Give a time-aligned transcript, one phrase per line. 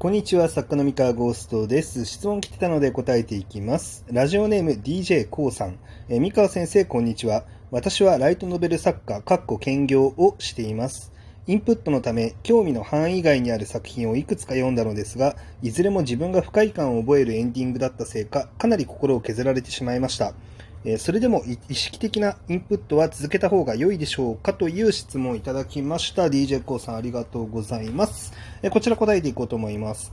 [0.00, 2.04] こんにちは、作家の三河ゴーストです。
[2.04, 4.04] 質問来てたので答えていきます。
[4.06, 5.76] ラジオネーム DJ コウさん。
[6.08, 7.42] え三河先生、こんにちは。
[7.72, 11.12] 私はライトノベル作家、かっこ兼業をしています。
[11.48, 20.32] インプットのため、興味の範囲外にある作品をいくつか読んだのですが、いずれも自分が不快感を覚えるエンディングだったせいか、かなり心を削られてしまいました。
[20.84, 26.26] えそれでも意識的なインプットは続けた方が良いでしょうかという質問をいただきました。
[26.26, 28.32] DJ コーさんありがとうございます。
[28.62, 30.12] えこちら答えていこうと思います。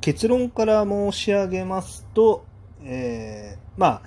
[0.00, 2.46] 結論から申し上げますと、
[2.82, 4.02] えー、まあ、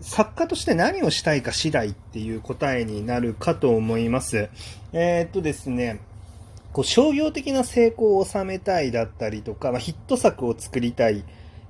[0.00, 4.48] 作家として何をしたいか次第っていう答えになるかと思います。
[4.92, 6.00] えー、っとですね、
[6.72, 11.24] こう商業的な成功を収めたいだったりとか、まあ、ヒット作を作りたい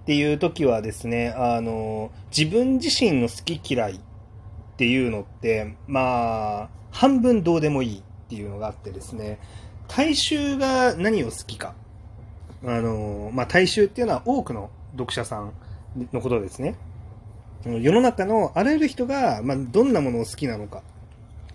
[0.06, 3.98] っていう時はですね、あの、自分自身の好き嫌いっ
[4.76, 9.40] ていうのって、まあ、半分どうでもいいっていうのがあってですね、
[9.88, 11.74] 大衆が何を好きか。
[12.64, 15.52] あの、まあ、大衆っていうのは多くの読者さん
[16.12, 16.76] のことですね。
[17.64, 20.84] 世の中のあらゆる人が、まあ、どんなものを好きなのか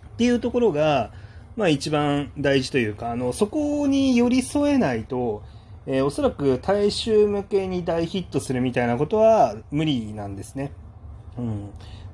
[0.10, 1.14] っていうところが、
[1.56, 5.42] まあ、一番大事というか、あの、そこに寄り添えないと、
[5.88, 10.72] えー、おそらく大衆向けに大ヒットするみたいなことは無理なんですね。
[11.38, 11.70] うん。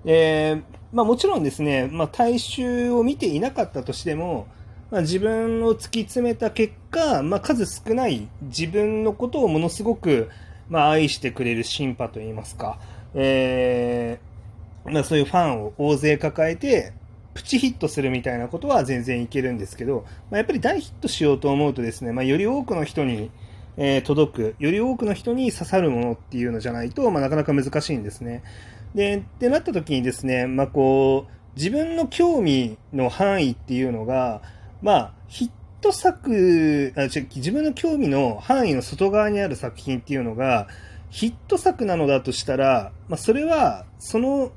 [0.05, 4.47] えー、まあもちろんですね、まあ大衆を見ていなかったとしても、
[4.89, 10.29] まあ、自分を突き詰めた結果、まあ数少ない自分のことをものすごく、
[10.69, 12.79] まあ愛してくれる審判といいますか、
[13.13, 16.93] えー、まあそういうファンを大勢抱えて、
[17.33, 23.29] プチヒットするみたいなことは全然いけるんですけど、まあ、やっぱり大ヒットしようと思うとですね、まあ、より多くの人に、
[23.78, 28.44] えー、届く、より多くの人に刺さるものっていうのじゃないと、まあ、なかなか難しいんですね。
[28.95, 34.42] で、ってなった時にですね、まあ、こう、自分の興味の範囲っていうのが、
[34.81, 35.50] まあ、ヒッ
[35.81, 40.67] ト作あ、自分の興味の範囲の外側にある作品っていうのが、
[41.09, 44.52] ヒット作なのだとしたら、まあ、それは、その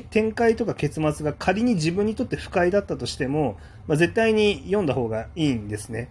[0.00, 6.08] 展開とか結末が仮に自分にとって不快だったとしても、まあ、絶対に読んだ方がいいんですね。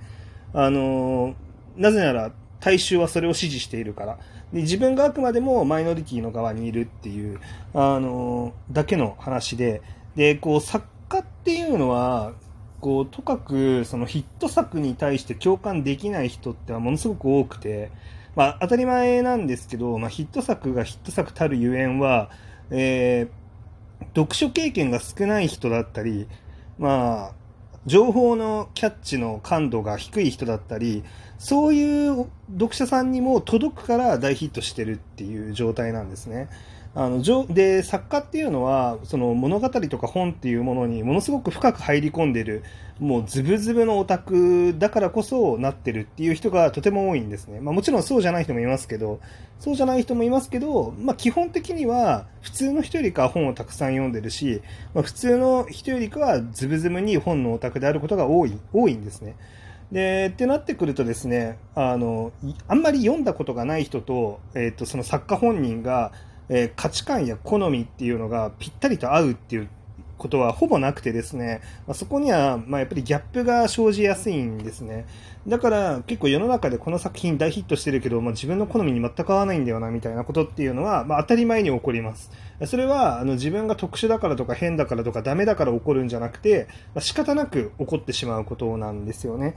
[0.53, 1.35] あの
[1.77, 2.31] なぜなら、
[2.61, 4.19] 大衆はそれを支持しているから。
[4.53, 7.39] で自分があくまでもマイノリティの側にいるっていう、
[7.73, 9.81] あの、だけの話で、
[10.15, 12.33] で、こう、作家っていうのは、
[12.79, 17.91] こう、とかく、そのヒット作に対して共感できない人ってはものすごく多くて、
[18.35, 22.29] まあ、当たり前なんですけど、まあ、ヒット作がヒット作たるゆえんは、
[22.69, 26.27] えー、読書経験が少ない人だったり、
[26.77, 27.40] まあ、
[27.85, 31.03] 情報のキャッチの感度が低い人だったり、
[31.39, 36.49] そういう読者さんにも届くから大ヒットしてるっていう状態なんですね。
[36.93, 42.63] あので作家っていうのはその物語とか本っていうものにものすごく深く入り込んでる
[42.99, 49.21] もうズブズブのオタクだからこそなってるっていう人がとても多いんですね、まあ、もちろんそうじゃない人もいますけど
[49.59, 54.61] そうじゃない人もいますけど、まあ、基本的には普通の人よりか本をたくさん読んでるし、
[54.93, 59.35] まあ、普通の人よりかはズブズブに本のオタクであることが多い多いんですね。
[59.91, 62.31] で、ってなってくるとですね、あの、
[62.67, 66.13] あんまり読んだことがない人と、えっ、ー、と、その作家本人が、
[66.53, 69.69] えー、価値観や好みっていうのがぴったりと合うっていう
[70.17, 75.07] ことはほぼなくてですね、まあ、そこには、ま、やっぱりギャップが生じやすいんですね。
[75.47, 82.29] だから結構世の中でこの作品大ヒットしてるけど、まあ、自分の好みに全く合わないんだよなみたいなことっていうのは、まあ、当たり前に起こります。
[82.67, 89.55] それはあの自分が特殊だからとか変だからとかダメだから起こるんじゃなくて、まあ、仕方なく起こってしまうことなんですよね。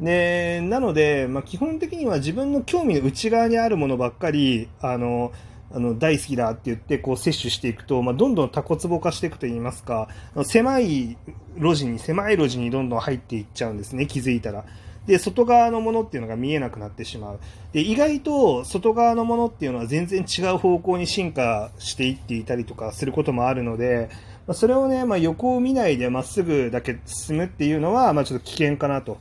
[0.00, 5.32] で、なので、ま、基本的には自分の興味の内側にあるものばっかり、あの、
[5.74, 10.08] あの大好きだって言ってこう摂取していくと、まあ、どんどんタコツボ化していくといいますか
[10.44, 11.16] 狭い
[11.56, 14.64] 路地に狭い路地にどんどん入っていっちゃうんですね気づいたら。
[15.06, 17.40] で外側のものっていうのが見えなくなってしまう
[17.72, 24.10] で意外と外側のものっていうのは全然違う方向に進化していっていたりとかすることもあるので、
[24.46, 29.18] まあ、それをね、まあ、横を見ないでまっすぐだけ進むっていうのは、まあ、ちょっと危険かなと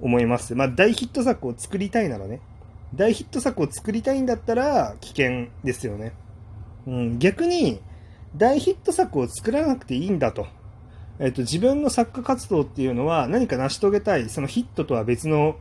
[0.00, 2.40] 思います、まあ、大ヒット作を作りたいならね
[2.94, 6.12] 大ヒット作を作りたいんだったら危険ですよね。
[6.86, 7.80] うん、逆に、
[8.36, 10.46] 大ヒット作を作らなくていいんだと。
[11.18, 15.56] えっと、自分の作家活動っていうのは何か成し遂げたい、そのヒットとは別の、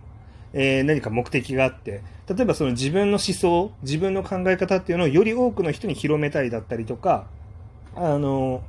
[0.54, 7.28] えー、何か目的があって、例えばその自分の思想、自分の考え方っていうのをより多くの人に広めたいだったりとか、
[7.96, 8.64] あの、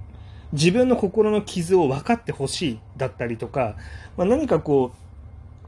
[0.52, 3.76] 自分の心の傷を分かってほしいだったりとか、
[4.16, 5.09] まあ、何かこう、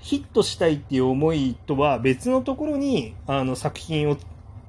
[0.02, 4.18] ヒットしたいっていう思いとは別のところにあの作品を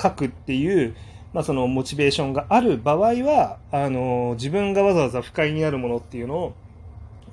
[0.01, 0.95] 書くっていう、
[1.33, 6.53] まあ、そのモチベーションがある場合はあの自分がわざわざ不快になるものっていうのを、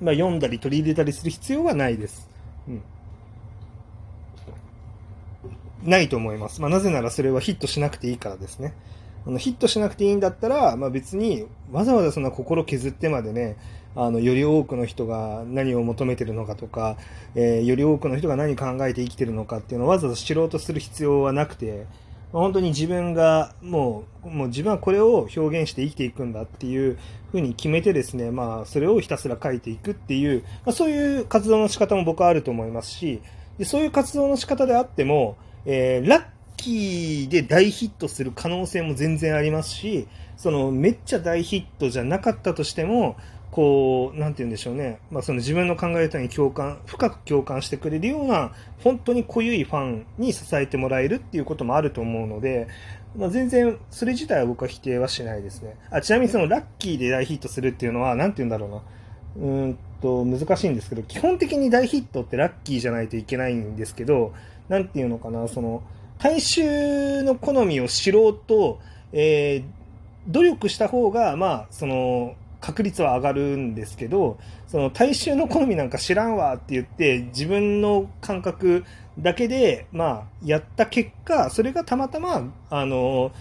[0.01, 2.27] まあ、読んだり取り入れたりする必要はないです。
[2.67, 2.83] うん
[5.83, 6.61] ないと思います。
[6.61, 8.75] まあ、なぜならそれはヒットしなくていいからですね。
[9.25, 13.57] あのヒットしなくていいんだったら、まあ、別にわざわざそんな心削ってまでね、
[13.95, 16.97] あのより多くの人が何を求めてるのかとか、
[17.35, 21.85] えー、より多くの人が何考えて生きてるのかっていうのをわざわざ知ろうとする必要はなくて、
[22.31, 26.97] 本当に自分がもう、もう自分はこれを表現して生きていくんだっていう
[27.31, 33.21] ふうに決めてですね、まあ、それをひたすら書いていくっていう、まあ、そういう活動の仕方も僕はあると思いますし、
[33.57, 36.23] でそういう活動の仕方であっても、えー、ラッ
[36.61, 43.17] キーで大ヒットする可能性も全然ありますし、そのめっちゃ大ヒットじゃなかったとしても、
[43.49, 44.99] こう、なんて言うんでしょうね。
[45.09, 48.53] まあ、その自分の考え方に共感、深く共感してくれるような、
[48.83, 52.67] 本当に濃ゆいファンに支えてもらえるっていうこともあると思うので、
[53.17, 55.75] まあ、全然、それ自体は僕は否定はしないですね。
[55.89, 59.47] あ、ちなみにそのラッキーで大ヒットするっていうのは、なんて言うんだろうな。
[59.47, 64.33] うんと、難しいんですけど、基本的に大ヒットってラッキーじゃないといけないんですけど、
[64.69, 65.83] なんていうのかな、その、
[66.21, 68.79] 大衆の好みを知ろうと、
[69.11, 74.37] えー、努力した方が、まあ、その、確率は上がるんですけど、
[74.67, 78.85] その大衆の好みなんか知らんわって言って、自分の感覚
[79.17, 83.31] だけで、まあ、やった結果、それがたまたま、あの、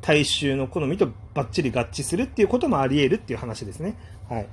[0.00, 3.94] 大衆の好みとバッチリ合致するっていうこともあり得るっていう話ですね。
[4.30, 4.46] はい。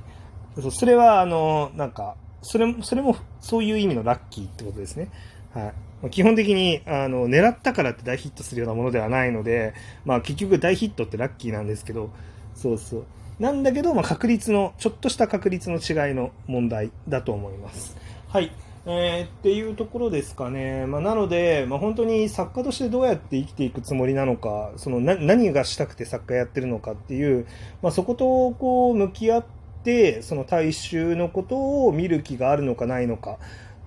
[0.69, 5.09] それは、あの、なんか、それそれもそういう意味のラッキーってことですね。
[5.53, 5.73] はい。
[6.12, 9.74] 基本的に、あの、狙ったからって大ヒットするようなものではないので、
[10.06, 12.10] まあ結局大ヒットってラッキーなんですけど、
[12.56, 13.06] そうそう。
[13.40, 17.96] なんだけど、まあ、確率の、ちょっとした確率の違いの問題だと思います。
[18.28, 18.51] はい。
[18.86, 20.86] えー、っていうところですかね。
[20.88, 27.46] まあ、なので、まあ、本当に作家としてどうやって生きていくつもりなのか、その何がしたくて作家やってるのかっていう、
[27.81, 29.46] まあ、そことこう向き合っ
[29.84, 33.38] て、その大衆のことを見る気があるのかないのか、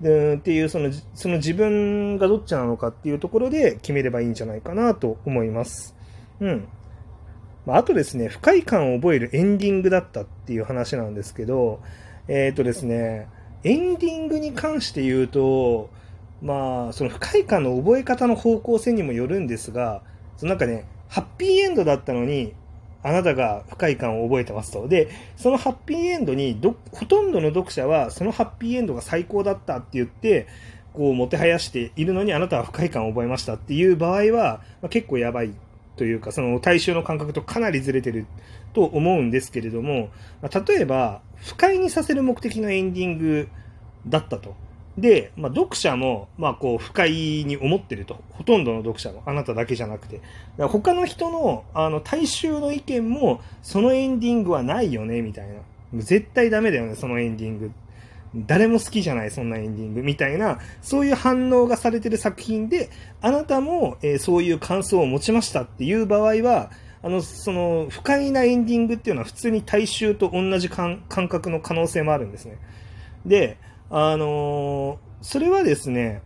[0.03, 5.95] でっていうその、その自分がどっちなのかっていうところで決めればいいんじゃないかなと思います。
[6.39, 6.67] うん。
[7.65, 11.81] まあ、あとですね、不快感を覚えるエンディングだったっていう話なんですけど、
[12.27, 13.29] えっ、ー、とですね、
[13.63, 15.89] エンディングに関して言うと、
[16.41, 20.03] まあ、その不快感の覚え方の方向性にもよるんですが、
[20.35, 22.53] そのなんかね、ハッピーエンドだったのに、
[23.03, 24.87] あなたが不快感を覚えてますと。
[24.87, 30.47] で、そのハッピーエンドにど、ほとんどの読者は、そのハッピーエンドが最高だったって言って、
[30.93, 35.53] こう、もてはやしているのに、あなたは不快感を覚えましたっていう場合は、まあ、結構やばい
[35.97, 38.25] というか、その大衆の感覚とかなりずれてる
[38.73, 40.09] と思うんですけれども、
[40.41, 43.49] まあ、例えば、不快にさせる目的のエンディング
[44.07, 44.55] だったと。
[44.97, 48.21] で、まあ、読者も、まあ、こう、不快に思ってると。
[48.31, 49.23] ほとんどの読者も。
[49.25, 50.21] あなただけじゃなくて。
[50.57, 55.55] 他の人の、あの、大衆の意見も、そのエンディングはないよね、みたいな。
[55.95, 57.71] 絶対ダメだよね、そのエンディング。
[58.35, 62.89] 誰も好きじゃない、そんなエンディングみたいな、そういう反応がされてる作品で、
[63.21, 66.71] あなたも、えー、そういう感想を持ちましたっていう場合は、
[67.03, 72.57] あの、その、不快なエンディングっていうのは普通に大衆と同じ感覚の可能性もあるんですね。
[73.25, 73.57] で、
[73.95, 76.23] あの、それはですね、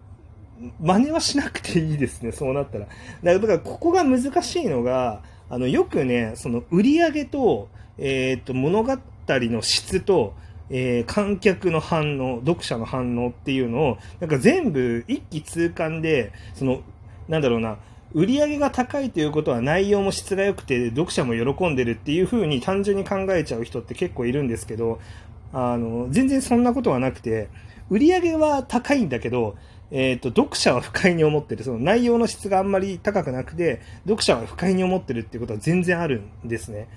[0.79, 2.87] 真似はしなくていいですね、そうなったら。
[3.21, 7.67] だから、ここが難しいのが、あの、よくね、その、売り上げと、
[7.97, 8.97] えっ、と、物語
[9.27, 10.33] の質と、
[10.69, 16.81] えー、観客の反応、読者の反応っていうのを、なんか全部一気通貫で、その、
[17.27, 17.79] なんだろうな、
[18.13, 24.99] 売り上げが高いということは内容も質が良くて読者も喜んでるっていう風に単純に考えちゃう人って結構いるんですけど、
[25.53, 27.49] あの、全然そんなことはなくて、
[27.89, 29.55] 売り上げは高いんだけど、
[29.91, 31.63] えっ、ー、と、読者は不快に思ってる。
[31.63, 36.87] その内容の質があんまり高くなくて、読者は不快に思ってるっていうことは全然あるんですね。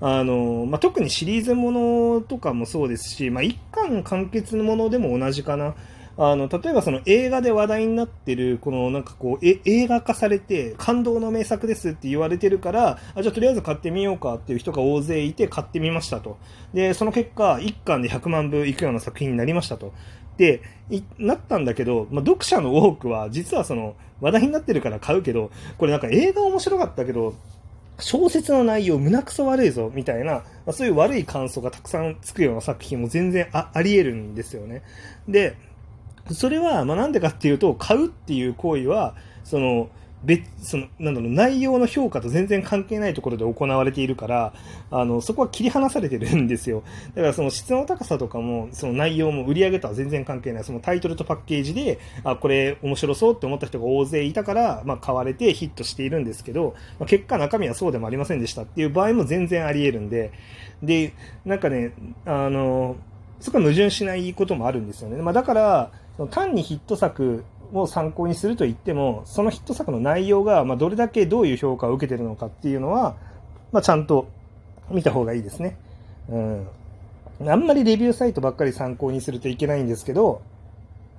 [0.00, 5.74] あの、まあ、特にシリーズものとかもそうですし、まあ、一巻完結のものでも同じかな。
[6.20, 16.36] あの、例えばその映画で話題になってる、このなんかこう、え、映画化されて感動の名作ですって言われてるから、あ、じゃあとりあえず買ってみようかっていう人が大勢いて買ってみましたと。
[16.74, 19.92] で、その結果、一巻で100万部いくような作品になりましたと。
[20.38, 20.60] で、
[21.18, 27.34] なったんだけど、まあ、読者の多くは、実はその、話題になってるから買うけど、これなんか映画面白かったけど、
[28.00, 34.82] 小説の内容胸くそ悪いぞみたいな、まあ、そういう悪い感想がたくさんつくような作品も全然ああり得るんですよね。
[35.28, 35.56] で、
[36.34, 39.88] それは、まあ、なんでかっていうと、買うっていう行為は、その、
[40.24, 44.52] 別、その、なんだろう、内容の評価と全然関係ないところで行われているから、
[44.90, 46.82] あの、そこは切り離されてるんですよ。
[47.14, 50.64] だからその質の高さとかも、その内容も売り上げとは全然関係ない。
[50.64, 60.32] そのタイトルとパッケージで、あ、これ面白そうって思った人が大勢いたから、まあ、買われてヒットしているんですけど、まあ、結果中身はそうでもありませんでしたっていう場合も全然あり得るんで、
[60.82, 61.12] で、
[61.44, 61.92] なんかね、
[62.24, 62.96] あの、
[63.38, 65.22] そこは矛盾しないこともあるんですよね。
[65.22, 65.92] まあ、だから、
[66.26, 73.16] 単にヒット作を参考にすると言っても、そのヒット作の内容が、まあ、どれだけどういう評価を受けてるのかっていうのは、
[73.72, 74.28] まあ、ちゃんと
[74.90, 75.76] 見た方がいいですね。
[76.28, 76.68] うん。
[77.46, 80.42] あんまりレビューサイトばっかり参考にするといけないんですけど、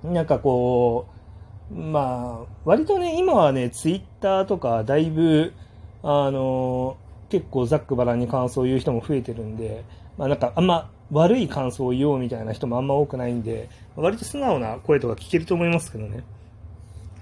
[0.04, 1.06] なんかこ
[1.70, 5.52] う、まあ、割とね、今はね、ツイッターとかだいぶ、
[6.02, 6.96] あの、
[7.28, 9.84] 結構ざっくばらんに感想を言う人も増えてるんで、
[10.18, 16.22] まあなんかあんま悪い感想を言おうみたいな人もあんま多くないんで、割と素直な声とか聞けると思いますけどね。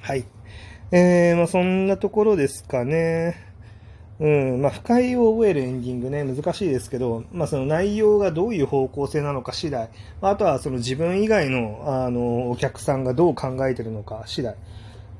[0.00, 0.25] はい。
[0.90, 3.49] えー、まあそんなところですかね。
[4.21, 9.88] うん、まあ、不快を覚えるエンディングね、難しいですけど、まあ、その内容がどういう方向性なのか次第、
[10.21, 14.57] あとはその自分以外の、あの、お客さんがどう考えてるのか次第。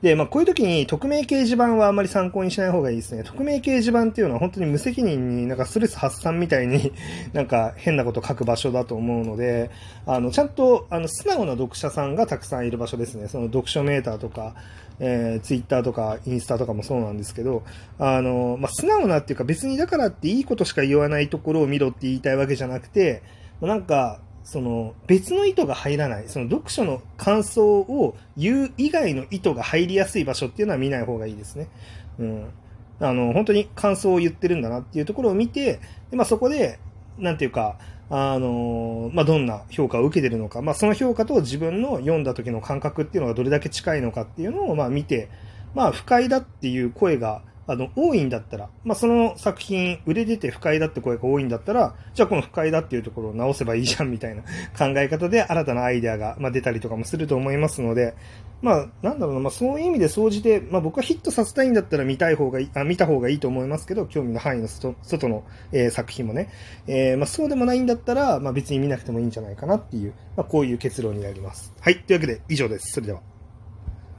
[0.03, 3.25] で、まあ、こういう時に匿名掲示板はあんまり参考にしない方がいいですね。
[3.25, 6.93] 匿名掲示板っていうのは本当に無責任になんかストレス発散みたいに
[7.33, 9.71] なんか変なこと書く場所だと思うので、
[10.07, 13.27] あの、ちゃんとあの素直な読者さんがたくさんいる場所ですね。
[13.27, 14.55] その読書メーターとか、
[15.01, 17.65] えー、ツイッターとかインスタとかもそうなんですけど、
[17.99, 23.23] あの、まあ、素直なっていうか別にだからっていいことしか言わないところを見ろって言いたいわけじゃなくて、
[23.61, 31.69] なんか、その別の意図が入らない、その読書の感想を言う以外の意図が入りやすい場所っていうのは見ない方がいいですね。
[32.19, 32.49] うん。
[32.99, 36.79] あの、本当に感想を言ってるんだなっていうところを見て、でまあ、そこで、
[37.19, 37.77] なんていうか、
[38.09, 45.29] あの、まあ、どんな評価を受けてるのか、まあ、その評価と自分の読んだ時の感覚っていうのがどれだけ近いのかっていうのを、まあ、見て、
[45.75, 54.43] まあ、不快だっていう声があの、多いんだったら、まあ、その作品、売れてて不快だって声が多いんだったら、じゃあこの不快だっていうところを直せばいいじゃんみたいな
[54.77, 58.15] 考え方で新たなアイデアが、まあ、出たりとかもすると思いますので、
[58.63, 66.49] まあ、なんだろうな、まあ、そういう意味で総じて、まあ、僕はヒットさせたいんだったら見たい方がいい、あ見た方がいいと思いますけど、興味の範囲の外の、えー、作品もね、
[66.87, 71.75] えー、まあ、そうでもないんだったら、まあ、別に見なくてもいいんじゃないかなっていう、まあ、こういう結論になります。
[71.81, 72.01] はい。
[72.01, 72.93] というわけで、以上です。
[72.93, 73.21] それでは。